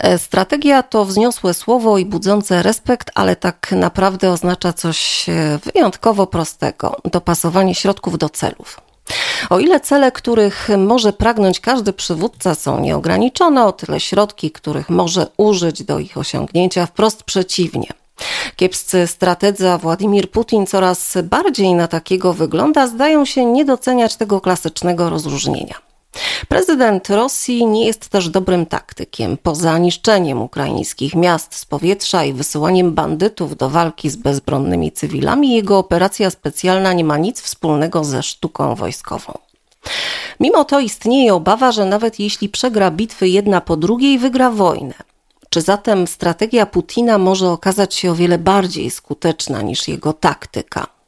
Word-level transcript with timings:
E, 0.00 0.18
strategia 0.18 0.82
to 0.82 1.04
wzniosłe 1.04 1.54
słowo 1.54 1.98
i 1.98 2.04
budzące 2.04 2.62
respekt, 2.62 3.10
ale 3.14 3.36
tak 3.36 3.72
naprawdę 3.72 4.30
oznacza 4.30 4.72
coś 4.72 5.28
e, 5.28 5.58
wyjątkowo 5.64 6.26
prostego 6.26 6.96
dopasowanie 7.04 7.74
środków 7.74 8.18
do 8.18 8.28
celów. 8.28 8.80
O 9.50 9.58
ile 9.58 9.80
cele, 9.80 10.12
których 10.12 10.68
może 10.78 11.12
pragnąć 11.12 11.60
każdy 11.60 11.92
przywódca, 11.92 12.54
są 12.54 12.80
nieograniczone, 12.80 13.64
o 13.64 13.72
tyle 13.72 14.00
środki, 14.00 14.50
których 14.50 14.90
może 14.90 15.26
użyć 15.36 15.82
do 15.82 15.98
ich 15.98 16.16
osiągnięcia, 16.16 16.86
wprost 16.86 17.22
przeciwnie. 17.22 17.88
Kiepscy 18.56 19.06
strategzy, 19.06 19.68
Władimir 19.78 20.30
Putin 20.30 20.66
coraz 20.66 21.18
bardziej 21.22 21.74
na 21.74 21.88
takiego 21.88 22.32
wygląda, 22.32 22.86
zdają 22.86 23.24
się 23.24 23.44
nie 23.44 23.64
doceniać 23.64 24.16
tego 24.16 24.40
klasycznego 24.40 25.10
rozróżnienia. 25.10 25.89
Prezydent 26.48 27.10
Rosji 27.10 27.66
nie 27.66 27.86
jest 27.86 28.08
też 28.08 28.28
dobrym 28.28 28.66
taktykiem. 28.66 29.36
Poza 29.42 29.78
niszczeniem 29.78 30.42
ukraińskich 30.42 31.14
miast 31.14 31.54
z 31.54 31.64
powietrza 31.64 32.24
i 32.24 32.32
wysyłaniem 32.32 32.94
bandytów 32.94 33.56
do 33.56 33.70
walki 33.70 34.10
z 34.10 34.16
bezbronnymi 34.16 34.92
cywilami, 34.92 35.54
jego 35.54 35.78
operacja 35.78 36.30
specjalna 36.30 36.92
nie 36.92 37.04
ma 37.04 37.18
nic 37.18 37.40
wspólnego 37.40 38.04
ze 38.04 38.22
sztuką 38.22 38.74
wojskową. 38.74 39.38
Mimo 40.40 40.64
to 40.64 40.80
istnieje 40.80 41.34
obawa, 41.34 41.72
że 41.72 41.84
nawet 41.84 42.18
jeśli 42.18 42.48
przegra 42.48 42.90
bitwy 42.90 43.28
jedna 43.28 43.60
po 43.60 43.76
drugiej, 43.76 44.18
wygra 44.18 44.50
wojnę. 44.50 44.94
Czy 45.50 45.60
zatem 45.60 46.06
strategia 46.06 46.66
Putina 46.66 47.18
może 47.18 47.50
okazać 47.50 47.94
się 47.94 48.10
o 48.10 48.14
wiele 48.14 48.38
bardziej 48.38 48.90
skuteczna 48.90 49.62
niż 49.62 49.88
jego 49.88 50.12
taktyka? 50.12 50.99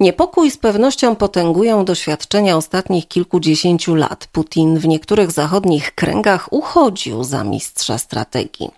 Niepokój 0.00 0.50
z 0.50 0.56
pewnością 0.56 1.16
potęgują 1.16 1.84
doświadczenia 1.84 2.56
ostatnich 2.56 3.08
kilkudziesięciu 3.08 3.94
lat. 3.94 4.28
Putin 4.32 4.78
w 4.78 4.88
niektórych 4.88 5.30
zachodnich 5.30 5.94
kręgach 5.94 6.52
uchodził 6.52 7.24
za 7.24 7.44
mistrza 7.44 7.98
strategii. 7.98 8.70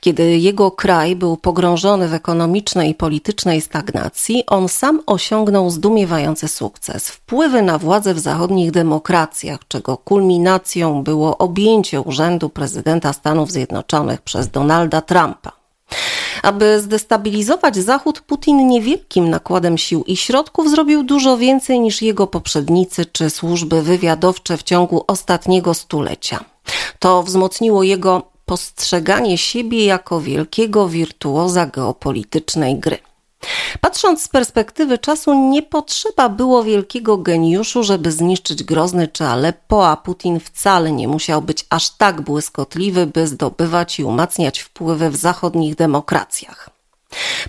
Kiedy 0.00 0.38
jego 0.38 0.70
kraj 0.70 1.16
był 1.16 1.36
pogrążony 1.36 2.08
w 2.08 2.14
ekonomicznej 2.14 2.90
i 2.90 2.94
politycznej 2.94 3.60
stagnacji, 3.60 4.44
on 4.46 4.68
sam 4.68 5.00
osiągnął 5.06 5.70
zdumiewający 5.70 6.48
sukces. 6.48 7.08
Wpływy 7.08 7.62
na 7.62 7.78
władzę 7.78 8.14
w 8.14 8.18
zachodnich 8.18 8.70
demokracjach, 8.70 9.60
czego 9.68 9.96
kulminacją 9.96 11.02
było 11.02 11.38
objęcie 11.38 12.00
urzędu 12.00 12.48
prezydenta 12.48 13.12
Stanów 13.12 13.52
Zjednoczonych 13.52 14.22
przez 14.22 14.48
Donalda 14.48 15.00
Trumpa. 15.00 15.52
Aby 16.44 16.80
zdestabilizować 16.80 17.76
Zachód, 17.76 18.20
Putin 18.20 18.68
niewielkim 18.68 19.30
nakładem 19.30 19.78
sił 19.78 20.04
i 20.06 20.16
środków 20.16 20.70
zrobił 20.70 21.02
dużo 21.02 21.36
więcej 21.36 21.80
niż 21.80 22.02
jego 22.02 22.26
poprzednicy 22.26 23.06
czy 23.06 23.30
służby 23.30 23.82
wywiadowcze 23.82 24.56
w 24.56 24.62
ciągu 24.62 25.04
ostatniego 25.06 25.74
stulecia. 25.74 26.44
To 26.98 27.22
wzmocniło 27.22 27.82
jego 27.82 28.22
postrzeganie 28.44 29.38
siebie 29.38 29.84
jako 29.84 30.20
wielkiego 30.20 30.88
wirtuoza 30.88 31.66
geopolitycznej 31.66 32.78
gry. 32.78 32.98
Patrząc 33.80 34.22
z 34.22 34.28
perspektywy 34.28 34.98
czasu, 34.98 35.34
nie 35.34 35.62
potrzeba 35.62 36.28
było 36.28 36.64
wielkiego 36.64 37.18
geniuszu, 37.18 37.82
żeby 37.82 38.12
zniszczyć 38.12 38.64
Grozny 38.64 39.08
czy 39.08 39.24
Aleppo, 39.24 39.88
a 39.88 39.96
Putin 39.96 40.40
wcale 40.40 40.92
nie 40.92 41.08
musiał 41.08 41.42
być 41.42 41.66
aż 41.70 41.90
tak 41.90 42.20
błyskotliwy, 42.20 43.06
by 43.06 43.26
zdobywać 43.26 43.98
i 43.98 44.04
umacniać 44.04 44.60
wpływy 44.60 45.10
w 45.10 45.16
zachodnich 45.16 45.74
demokracjach. 45.74 46.74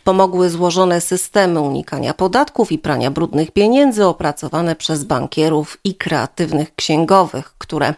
Pomogły 0.03 0.49
złożone 0.49 1.01
systemy 1.01 1.59
unikania 1.59 2.13
podatków 2.13 2.71
i 2.71 2.79
prania 2.79 3.11
brudnych 3.11 3.51
pieniędzy 3.51 4.05
opracowane 4.05 4.75
przez 4.75 5.03
bankierów 5.03 5.77
i 5.83 5.95
kreatywnych 5.95 6.75
księgowych, 6.75 7.53
które 7.57 7.93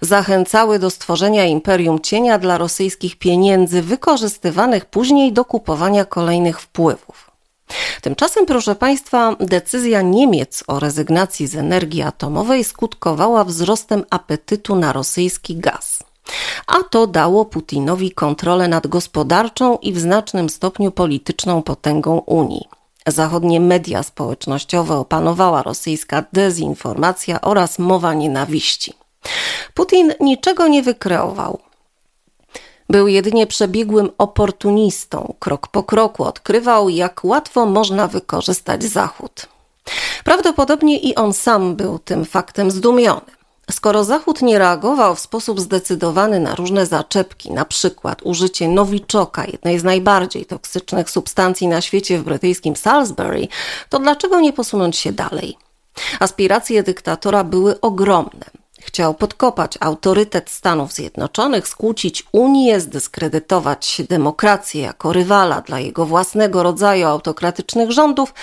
zachęcały 0.00 0.78
do 0.78 0.90
stworzenia 0.90 1.44
imperium 1.44 2.00
cienia 2.00 2.38
dla 2.38 2.58
rosyjskich 2.58 3.16
pieniędzy, 3.16 3.82
wykorzystywanych 3.82 4.84
później 4.84 5.32
do 5.32 5.44
kupowania 5.44 6.04
kolejnych 6.04 6.60
wpływów. 6.60 7.31
Tymczasem, 8.00 8.46
proszę 8.46 8.74
Państwa, 8.74 9.36
decyzja 9.40 10.02
Niemiec 10.02 10.64
o 10.66 10.80
rezygnacji 10.80 11.46
z 11.46 11.56
energii 11.56 12.02
atomowej 12.02 12.64
skutkowała 12.64 13.44
wzrostem 13.44 14.04
apetytu 14.10 14.76
na 14.76 14.92
rosyjski 14.92 15.56
gaz. 15.56 15.98
A 16.66 16.82
to 16.90 17.06
dało 17.06 17.44
Putinowi 17.44 18.10
kontrolę 18.10 18.68
nad 18.68 18.86
gospodarczą 18.86 19.76
i 19.76 19.92
w 19.92 19.98
znacznym 19.98 20.50
stopniu 20.50 20.90
polityczną 20.90 21.62
potęgą 21.62 22.18
Unii. 22.18 22.68
Zachodnie 23.06 23.60
media 23.60 24.02
społecznościowe 24.02 24.96
opanowała 24.96 25.62
rosyjska 25.62 26.24
dezinformacja 26.32 27.40
oraz 27.40 27.78
mowa 27.78 28.14
nienawiści. 28.14 28.94
Putin 29.74 30.12
niczego 30.20 30.68
nie 30.68 30.82
wykreował. 30.82 31.58
Był 32.92 33.08
jedynie 33.08 33.46
przebiegłym 33.46 34.10
oportunistą. 34.18 35.34
Krok 35.38 35.68
po 35.68 35.82
kroku 35.82 36.24
odkrywał, 36.24 36.88
jak 36.88 37.24
łatwo 37.24 37.66
można 37.66 38.08
wykorzystać 38.08 38.84
Zachód. 38.84 39.46
Prawdopodobnie 40.24 40.98
i 40.98 41.14
on 41.14 41.32
sam 41.32 41.76
był 41.76 41.98
tym 41.98 42.24
faktem 42.24 42.70
zdumiony. 42.70 43.20
Skoro 43.70 44.04
Zachód 44.04 44.42
nie 44.42 44.58
reagował 44.58 45.14
w 45.14 45.20
sposób 45.20 45.60
zdecydowany 45.60 46.40
na 46.40 46.54
różne 46.54 46.86
zaczepki, 46.86 47.52
na 47.52 47.64
przykład 47.64 48.22
użycie 48.22 48.68
nowiczoka, 48.68 49.44
jednej 49.44 49.78
z 49.78 49.84
najbardziej 49.84 50.44
toksycznych 50.44 51.10
substancji 51.10 51.68
na 51.68 51.80
świecie 51.80 52.18
w 52.18 52.24
brytyjskim 52.24 52.76
Salisbury, 52.76 53.48
to 53.88 53.98
dlaczego 53.98 54.40
nie 54.40 54.52
posunąć 54.52 54.96
się 54.96 55.12
dalej? 55.12 55.56
Aspiracje 56.20 56.82
dyktatora 56.82 57.44
były 57.44 57.80
ogromne. 57.80 58.61
Chciał 58.84 59.14
podkopać 59.14 59.78
autorytet 59.80 60.50
Stanów 60.50 60.92
Zjednoczonych, 60.92 61.68
skłócić 61.68 62.26
Unię, 62.32 62.80
zdyskredytować 62.80 64.02
demokrację 64.08 64.82
jako 64.82 65.12
rywala 65.12 65.60
dla 65.60 65.80
jego 65.80 66.06
własnego 66.06 66.62
rodzaju 66.62 67.06
autokratycznych 67.06 67.90
rządów 67.90 68.34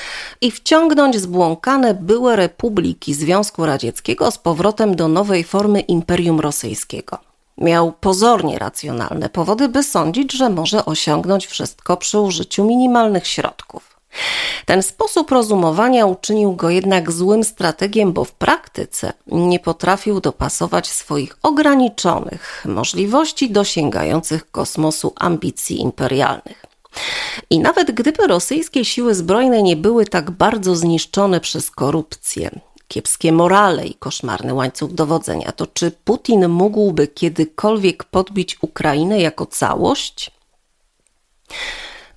i 0.42 0.52
wciągnąć 0.52 1.20
zbłąkane 1.20 1.94
były 1.94 2.36
republiki 2.36 3.14
Związku 3.14 3.66
Radzieckiego 3.66 4.32
z 4.32 4.38
powrotem 4.38 4.96
do 4.96 5.08
nowej 5.08 5.44
formy 5.44 5.80
Imperium 5.80 6.40
Rosyjskiego. 6.40 7.18
Miał 7.58 7.92
pozornie 7.92 8.60
racjonalne 8.60 9.30
powody, 9.30 9.70
by 9.70 9.84
sądzić, 9.84 10.34
że 10.34 10.50
może 10.50 10.86
osiągnąć 10.86 11.48
wszystko 11.48 11.98
przy 11.98 12.20
użyciu 12.20 12.66
minimalnych 12.66 13.28
środków. 13.28 13.99
Ten 14.66 14.84
sposób 14.84 15.32
rozumowania 15.32 16.06
uczynił 16.06 16.56
go 16.56 16.70
jednak 16.70 17.12
złym 17.12 17.44
strategiem, 17.44 18.14
bo 18.14 18.26
w 18.26 18.32
praktyce 18.32 19.14
nie 19.28 19.60
potrafił 19.60 20.22
dopasować 20.22 20.88
swoich 20.88 21.38
ograniczonych 21.44 22.66
możliwości 22.68 23.52
do 23.52 23.64
sięgających 23.64 24.52
kosmosu 24.52 25.14
ambicji 25.16 25.82
imperialnych. 25.82 26.66
I 27.50 27.60
nawet 27.60 27.92
gdyby 27.92 28.28
rosyjskie 28.28 28.86
siły 28.86 29.16
zbrojne 29.16 29.64
nie 29.64 29.76
były 29.76 30.06
tak 30.06 30.32
bardzo 30.32 30.76
zniszczone 30.76 31.40
przez 31.40 31.72
korupcję, 31.72 32.50
kiepskie 32.88 33.32
morale 33.32 33.88
i 33.88 33.94
koszmarny 33.94 34.54
łańcuch 34.54 34.94
dowodzenia, 34.94 35.52
to 35.52 35.68
czy 35.68 35.92
Putin 35.92 36.48
mógłby 36.48 37.08
kiedykolwiek 37.08 38.04
podbić 38.04 38.58
Ukrainę 38.62 39.20
jako 39.22 39.46
całość? 39.46 40.32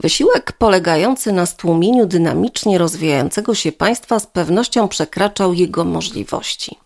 Wysiłek 0.00 0.52
polegający 0.52 1.32
na 1.32 1.46
stłumieniu 1.46 2.06
dynamicznie 2.06 2.78
rozwijającego 2.78 3.54
się 3.54 3.72
państwa 3.72 4.18
z 4.20 4.26
pewnością 4.26 4.88
przekraczał 4.88 5.54
jego 5.54 5.84
możliwości. 5.84 6.78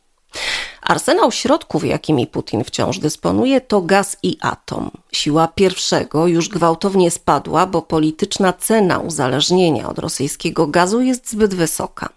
Arsenał 0.82 1.32
środków, 1.32 1.84
jakimi 1.84 2.26
Putin 2.26 2.64
wciąż 2.64 2.98
dysponuje, 2.98 3.60
to 3.60 3.82
gaz 3.82 4.16
i 4.22 4.38
atom. 4.40 4.90
Siła 5.12 5.48
pierwszego 5.48 6.26
już 6.26 6.48
gwałtownie 6.48 7.10
spadła, 7.10 7.66
bo 7.66 7.82
polityczna 7.82 8.52
cena 8.52 8.98
uzależnienia 8.98 9.88
od 9.88 9.98
rosyjskiego 9.98 10.66
gazu 10.66 11.00
jest 11.00 11.30
zbyt 11.30 11.54
wysoka. 11.54 12.08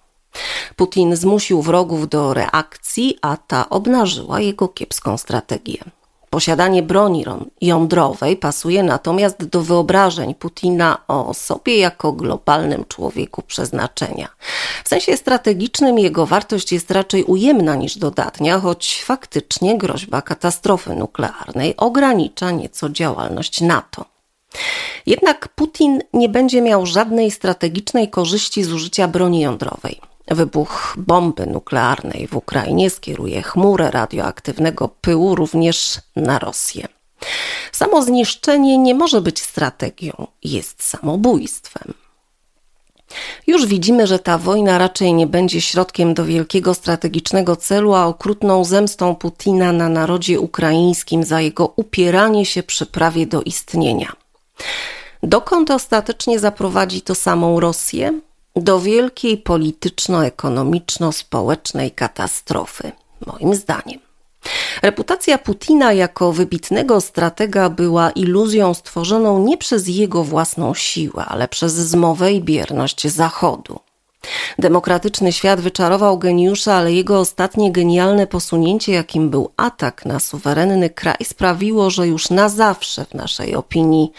Putin 0.76 1.16
zmusił 1.16 1.62
wrogów 1.62 2.10
do 2.10 2.34
reakcji, 2.34 3.18
a 3.22 3.38
ta 3.38 3.70
obnażyła 3.70 4.40
jego 4.40 4.68
kiepską 4.68 5.18
strategię. 5.18 5.84
Posiadanie 6.30 6.84
broni 6.84 7.26
jądrowej 7.62 8.38
pasuje 8.38 8.84
natomiast 8.84 9.46
do 9.46 9.62
wyobrażeń 9.62 10.36
Putina 10.36 10.98
o 11.08 11.34
sobie 11.34 11.78
jako 11.78 12.14
globalnym 12.14 12.86
człowieku 12.86 13.42
przeznaczenia. 13.42 14.30
W 14.84 14.90
sensie 14.90 15.18
strategicznym 15.18 16.00
jego 16.00 16.26
wartość 16.26 16.72
jest 16.72 16.92
raczej 16.92 17.24
ujemna 17.24 17.76
niż 17.76 17.98
dodatnia, 17.98 18.60
choć 18.60 19.04
faktycznie 19.04 19.78
groźba 19.78 20.22
katastrofy 20.22 20.96
nuklearnej 20.96 21.78
ogranicza 21.78 22.52
nieco 22.52 22.90
działalność 22.90 23.62
NATO. 23.62 24.06
Jednak 25.06 25.48
Putin 25.48 26.00
nie 26.14 26.30
będzie 26.30 26.62
miał 26.62 26.86
żadnej 26.86 27.32
strategicznej 27.32 28.10
korzyści 28.10 28.64
z 28.64 28.74
użycia 28.74 29.08
broni 29.08 29.42
jądrowej. 29.42 30.00
Wybuch 30.30 30.94
bomby 30.98 31.46
nuklearnej 31.46 32.28
w 32.28 32.36
Ukrainie 32.36 32.90
skieruje 32.90 33.42
chmurę 33.42 33.92
radioaktywnego 33.92 34.90
pyłu 35.02 35.36
również 35.36 36.00
na 36.16 36.40
Rosję. 36.40 36.88
Samo 37.72 38.02
zniszczenie 38.02 38.78
nie 38.78 38.96
może 38.96 39.22
być 39.22 39.42
strategią, 39.42 40.28
jest 40.44 40.84
samobójstwem. 40.84 41.94
Już 43.48 43.66
widzimy, 43.66 44.08
że 44.08 44.20
ta 44.20 44.38
wojna 44.38 44.78
raczej 44.78 45.14
nie 45.14 45.28
będzie 45.28 45.62
środkiem 45.62 46.14
do 46.14 46.26
wielkiego 46.26 46.74
strategicznego 46.74 47.56
celu, 47.56 47.94
a 47.94 48.06
okrutną 48.06 48.64
zemstą 48.64 49.16
Putina 49.16 49.72
na 49.72 49.90
narodzie 49.90 50.40
ukraińskim 50.40 51.24
za 51.24 51.42
jego 51.42 51.74
upieranie 51.76 52.46
się 52.46 52.64
przy 52.64 52.86
prawie 52.86 53.26
do 53.26 53.42
istnienia. 53.42 54.14
Dokąd 55.24 55.72
ostatecznie 55.72 56.40
zaprowadzi 56.40 57.02
to 57.02 57.16
samą 57.16 57.60
Rosję? 57.60 58.20
Do 58.62 58.80
wielkiej 58.80 59.38
polityczno-ekonomiczno-społecznej 59.38 61.92
katastrofy, 61.92 62.92
moim 63.28 63.56
zdaniem. 63.56 64.00
Reputacja 64.82 65.38
Putina 65.38 65.94
jako 65.94 66.34
wybitnego 66.34 67.02
stratega 67.02 67.70
była 67.70 68.12
iluzją 68.12 68.74
stworzoną 68.74 69.46
nie 69.46 69.58
przez 69.58 69.88
jego 69.88 70.24
własną 70.24 70.74
siłę, 70.74 71.26
ale 71.26 71.48
przez 71.48 71.74
zmowę 71.74 72.34
i 72.34 72.42
bierność 72.42 73.08
Zachodu. 73.08 73.80
Demokratyczny 74.60 75.32
świat 75.32 75.62
wyczarował 75.62 76.18
geniusza, 76.18 76.74
ale 76.74 76.94
jego 76.94 77.20
ostatnie 77.20 77.72
genialne 77.72 78.28
posunięcie, 78.28 78.92
jakim 78.92 79.30
był 79.30 79.52
atak 79.58 80.06
na 80.06 80.20
suwerenny 80.20 80.90
kraj, 80.90 81.18
sprawiło, 81.24 81.90
że 81.90 82.08
już 82.08 82.30
na 82.30 82.50
zawsze 82.50 83.06
w 83.06 83.14
naszej 83.14 83.56
opinii 83.56 84.12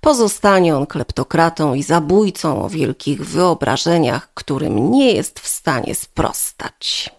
pozostanie 0.00 0.76
on 0.76 0.86
kleptokratą 0.86 1.74
i 1.74 1.82
zabójcą 1.82 2.64
o 2.64 2.68
wielkich 2.68 3.26
wyobrażeniach, 3.26 4.34
którym 4.34 4.90
nie 4.90 5.12
jest 5.12 5.40
w 5.40 5.48
stanie 5.48 5.94
sprostać. 5.94 7.10